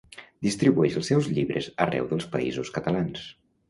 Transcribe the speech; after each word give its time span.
Distribueix 0.47 0.97
els 1.03 1.11
seus 1.13 1.29
llibres 1.35 1.71
arreu 1.87 2.11
dels 2.15 2.29
Països 2.37 2.77
Catalans. 2.81 3.33